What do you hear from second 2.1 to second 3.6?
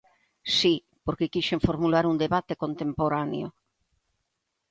un debate contemporáneo.